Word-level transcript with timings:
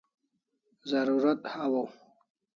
Zarurat 0.89 1.41
hawaw 1.53 1.87